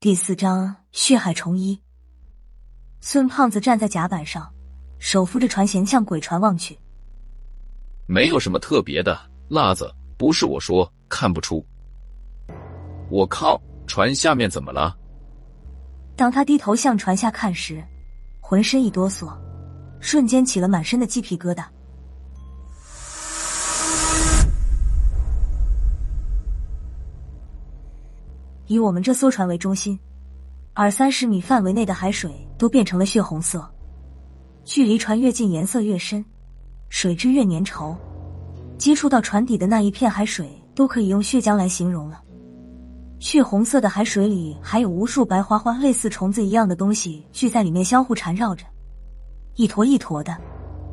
[0.00, 1.76] 第四章血海重衣。
[3.00, 4.48] 孙胖子站在甲板上，
[5.00, 6.78] 手扶着船舷向鬼船望去。
[8.06, 11.66] 没有什么特别的，辣子，不是我说，看不出。
[13.10, 14.96] 我靠，船下面怎么了？
[16.14, 17.84] 当他低头向船下看时，
[18.40, 19.36] 浑身一哆嗦，
[19.98, 21.64] 瞬间起了满身的鸡皮疙瘩。
[28.68, 29.98] 以我们这艘船为中心，
[30.74, 33.66] 二三十米范围内的海水都变成了血红色，
[34.62, 36.22] 距离船越近，颜色越深，
[36.90, 37.96] 水质越粘稠。
[38.76, 42.22] 接触到船底的那一片海水，都可以用血浆来形容了。
[43.18, 48.66] 血红色的海水里还有无数白花花、类似虫子一样的东西聚在里面，相互缠绕着，
[49.54, 50.36] 一坨一坨的，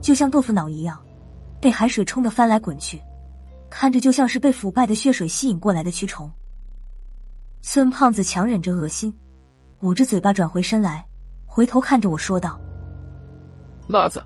[0.01, 0.97] 就像豆腐脑一样，
[1.59, 3.01] 被海水冲得翻来滚去，
[3.69, 6.31] 看着就像是被腐败的血水吸引过来的蛆虫。
[7.67, 9.11] 孙胖子强忍着恶心，
[9.81, 11.03] 捂着嘴巴转回身来，
[11.47, 12.61] 回头看着我说道
[13.89, 14.23] ：“辣子，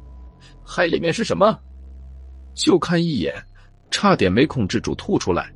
[0.61, 1.58] 海里面是什么？
[2.53, 3.33] 就看一眼，
[3.89, 5.50] 差点没控制住吐出来。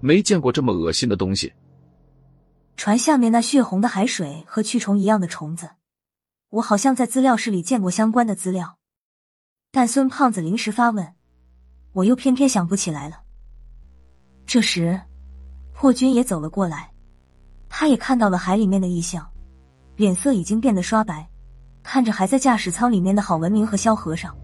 [0.00, 1.52] 没见过这么恶心的东西。
[2.78, 5.68] 船下面那血红的海水和蛆虫一样的虫子，
[6.48, 8.78] 我好像在资料室里见过相关的资料，
[9.70, 11.06] 但孙胖子临时发问，
[11.92, 13.20] 我又偏偏想不起来了。
[14.46, 14.98] 这时，
[15.74, 16.90] 破军也走了过来。”
[17.80, 19.24] 他也看到了海里面的异象，
[19.94, 21.24] 脸色已经变得刷白，
[21.80, 24.36] 看着还在驾驶舱里面的郝文明和萧和尚，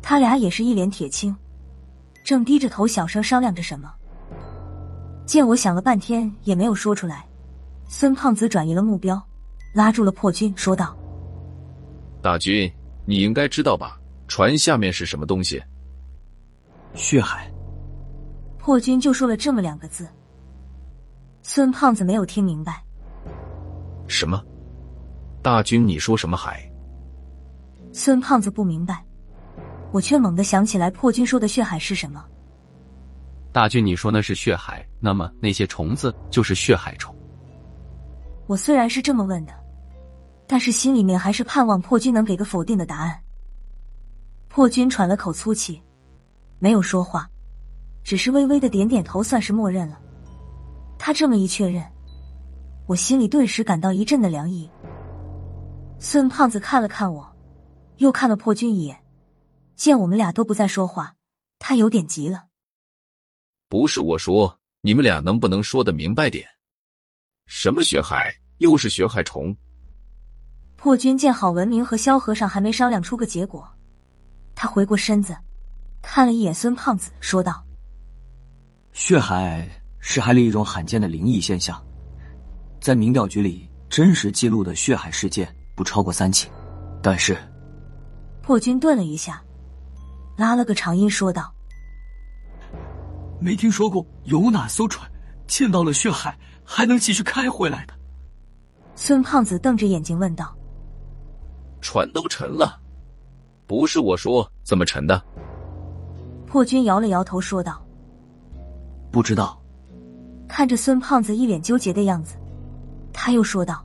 [0.00, 1.36] 他俩也是一脸铁青，
[2.24, 3.92] 正低着头小声商量着什么。
[5.26, 7.28] 见我想了半天也没有说出来，
[7.86, 9.22] 孙胖子转移了目标，
[9.74, 10.96] 拉住了破军，说道
[12.22, 12.72] ：“大军，
[13.04, 14.00] 你应该知道吧？
[14.26, 15.62] 船下面是什么东西？”
[16.96, 17.46] 血海。
[18.56, 20.08] 破军就说了这么两个字。
[21.42, 22.82] 孙胖子没有听明白，
[24.06, 24.42] 什么？
[25.42, 26.70] 大军，你说什么海？
[27.92, 29.04] 孙胖子不明白，
[29.92, 32.24] 我却猛地想起来破军说的血海是什么。
[33.50, 37.14] 大军，你说那是血海，那么那些虫子就是血海虫。
[38.46, 39.52] 我虽然是这么问的，
[40.46, 43.18] 但是心里面还是盼望破军能给个否定的答案。
[44.48, 45.82] 破军喘了口粗气，
[46.58, 47.28] 没有说话，
[48.02, 49.98] 只是微微的点点头，算是默认了。
[50.98, 51.84] 他这么一确认，
[52.86, 54.68] 我心里顿时感到一阵的凉意。
[55.98, 57.26] 孙胖子看了看我，
[57.96, 58.98] 又看了破军一眼，
[59.76, 61.14] 见我们俩都不再说话，
[61.58, 62.46] 他有点急了。
[63.68, 66.46] 不是我说，你们俩能不能说的明白点？
[67.46, 69.56] 什么血海，又是血海虫？
[70.76, 73.68] 破军见郝文明和萧和尚还没商量出个结果，
[74.54, 75.36] 他回过身子，
[76.02, 77.64] 看了一眼孙胖子，说道
[78.92, 79.68] ：“血海。”
[80.00, 81.82] 是海里一种罕见的灵异现象，
[82.80, 86.48] 在民调局里真实记录的血海事件不超过三起，
[87.02, 87.36] 但是，
[88.40, 89.42] 破军顿了一下，
[90.36, 91.52] 拉了个长音说道
[93.40, 95.10] ：“没听说过有哪艘船
[95.46, 97.94] 见到了血海还能继续开回来的。”
[98.94, 100.56] 孙胖子瞪着眼睛问道
[101.82, 102.80] ：“船都沉了，
[103.66, 105.22] 不是我说，怎么沉的？”
[106.46, 107.84] 破军摇了摇头说道
[109.12, 109.57] ：“不知道。”
[110.48, 112.34] 看着孙胖子一脸纠结的样子，
[113.12, 113.84] 他又说道：“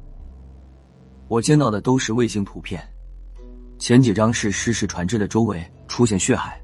[1.28, 2.82] 我见到的都是卫星图片，
[3.78, 6.60] 前几张是失事船只的周围出现血海，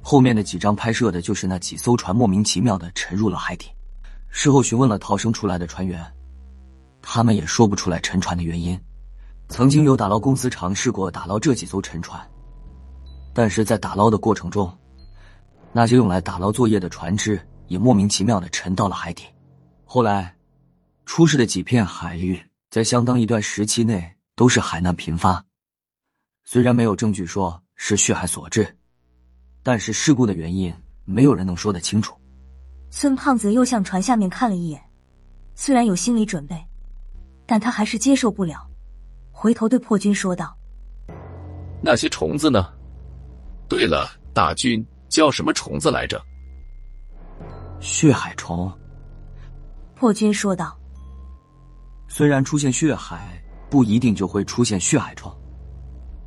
[0.00, 3.68] 后面的几张拍摄的就是那几艘船莫名其妙的沉入了海底。
[4.28, 6.04] 事后询问了逃生出来的船员，
[7.00, 8.78] 他们也说不出来沉船的原因。
[9.48, 12.20] 曾经有打捞公司尝试过打捞这几艘沉船，
[13.32, 14.76] 但是在打捞的过程中，
[15.72, 19.24] 那些用来打捞作业的船只。”也莫名其妙的沉到了海底。
[19.84, 20.36] 后来，
[21.04, 22.40] 出事的几片海域
[22.70, 25.44] 在相当一段时期内都是海难频发。
[26.44, 28.76] 虽然没有证据说是血海所致，
[29.62, 30.72] 但是事故的原因
[31.04, 32.16] 没有人能说得清楚。
[32.90, 34.80] 孙胖子又向船下面看了一眼，
[35.54, 36.56] 虽然有心理准备，
[37.46, 38.64] 但他还是接受不了，
[39.32, 40.56] 回头对破军说道
[41.82, 42.72] ：“那些虫子呢？
[43.68, 46.20] 对了，大军叫什么虫子来着？”
[47.80, 48.72] 血海虫，
[49.94, 50.76] 破军说道
[52.08, 55.32] ：“虽然出现血海不一定就会出现血海虫，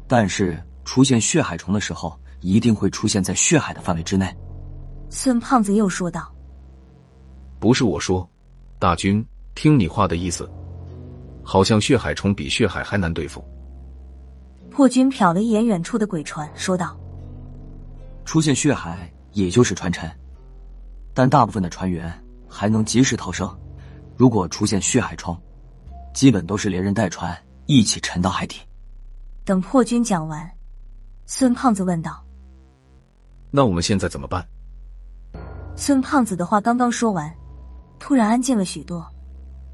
[0.07, 4.33] 但是出现血海虫的时候，一定会出现在血海的范围之内。”
[5.09, 6.31] 孙胖子又说道
[7.59, 8.29] ：“不是我说，
[8.77, 9.25] 大军，
[9.55, 10.49] 听你话的意思，
[11.43, 13.43] 好像血海虫比血海还难对付。”
[14.69, 16.95] 破军瞟了一眼远处的鬼船，说道
[18.23, 20.09] ：“出现血海，也就是船沉。”
[21.13, 22.11] 但大部分的船员
[22.47, 23.49] 还能及时逃生。
[24.15, 25.39] 如果出现血海窗，
[26.13, 28.59] 基本都是连人带船一起沉到海底。
[29.45, 30.49] 等破军讲完，
[31.25, 32.23] 孙胖子问道
[33.51, 34.45] ：“那我们现在怎么办？”
[35.75, 37.33] 孙胖子的话刚刚说完，
[37.99, 39.05] 突然安静了许多。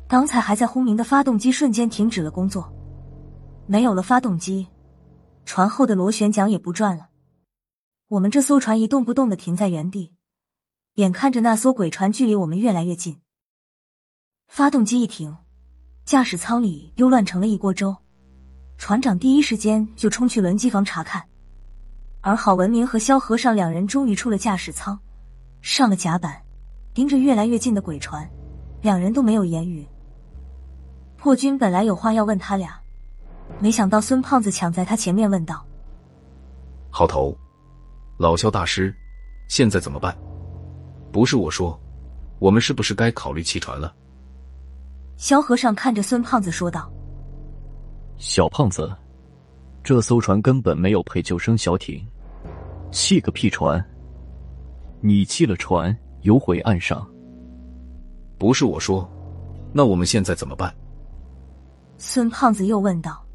[0.08, 2.72] 刚才还在轰鸣的发动机瞬间停止了工作，
[3.66, 4.68] 没有了发动机，
[5.46, 7.08] 船后的螺旋桨也不转了。
[8.10, 10.14] 我们这艘船一动不动的停在原地，
[10.96, 13.20] 眼看着那艘鬼船距离我们越来越近。
[14.48, 15.36] 发动机一停，
[16.06, 17.96] 驾驶舱里又乱成了一锅粥。
[18.78, 21.22] 船长第一时间就冲去轮机房查看，
[22.22, 24.98] 而郝文明和萧和尚两人终于出了驾驶舱，
[25.62, 26.42] 上了甲板，
[26.94, 28.30] 盯着越来越近的鬼船，
[28.82, 29.86] 两人都没有言语。
[31.18, 32.80] 破军本来有话要问他俩，
[33.60, 35.66] 没想到孙胖子抢在他前面问道
[36.90, 37.38] ：“好头，
[38.18, 38.96] 老萧大师，
[39.50, 40.16] 现在怎么办？
[41.16, 41.80] 不是我说，
[42.40, 43.96] 我们是不是该考虑弃船了？”
[45.16, 46.92] 萧和尚看着孙胖子说道
[48.20, 48.94] ：“小胖子，
[49.82, 52.06] 这艘船根本没有配救生小艇，
[52.92, 53.82] 弃个屁船！
[55.00, 57.10] 你弃了船，游回岸上。
[58.38, 59.10] 不是我说，
[59.72, 60.70] 那我们现在怎么办？”
[61.98, 63.26] 孙胖子又问道：“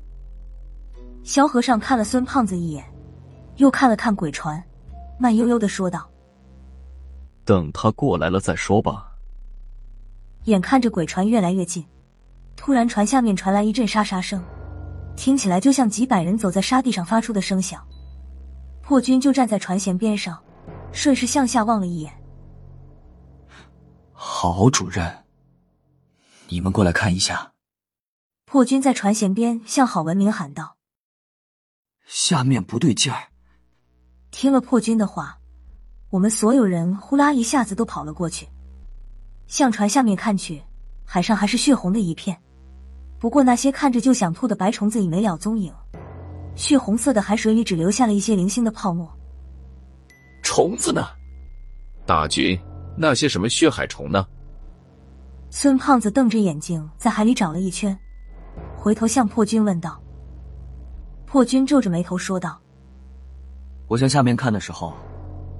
[1.24, 2.84] 萧和尚看了孙胖子一眼，
[3.56, 4.62] 又看了看鬼船，
[5.18, 6.06] 慢悠悠的说道
[7.44, 9.08] ：‘等他过来了再说吧。’
[10.44, 11.87] 眼看着鬼船越来越近，
[12.56, 14.42] 突然船下面传来一阵沙沙声，
[15.16, 17.87] 听起来就像几百人走在沙地上发出的声响。
[18.82, 20.42] 破军就站在船舷边上，
[20.92, 22.12] 顺势向下望了一眼。
[24.12, 25.25] 郝主任，
[26.48, 27.52] 你们过来看一下。”
[28.46, 30.76] 破军在船舷边向郝文明喊道
[32.04, 33.28] ：“下面不对劲儿。”
[34.32, 35.39] 听了破军的话，
[36.10, 38.48] 我们所有人呼啦一下子都跑了过去，
[39.46, 40.60] 向船下面看去，
[41.04, 42.36] 海上还是血红的一片。
[43.18, 45.72] 不过那些看着就想吐的白虫子已没了踪影，
[46.56, 49.08] 血红色的海水里只留下了一些零星的泡沫。
[50.42, 51.06] 虫子呢？
[52.04, 52.58] 大军，
[52.96, 54.26] 那些什么血海虫呢？
[55.48, 57.96] 孙胖子瞪着眼睛在海里找了一圈。
[58.76, 60.00] 回头向破军问道
[61.26, 62.60] ：“破军皱着眉头说道
[63.86, 64.94] ：‘我向下面看的时候，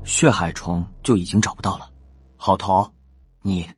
[0.05, 1.88] 血海虫就已经找不到了。’
[2.37, 2.91] 好头，
[3.43, 3.69] 你